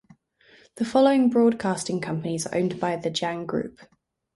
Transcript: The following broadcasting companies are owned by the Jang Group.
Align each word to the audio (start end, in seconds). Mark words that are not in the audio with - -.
The 0.77 0.83
following 0.83 1.29
broadcasting 1.29 2.01
companies 2.01 2.47
are 2.47 2.57
owned 2.57 2.79
by 2.79 2.95
the 2.95 3.11
Jang 3.11 3.45
Group. 3.45 3.81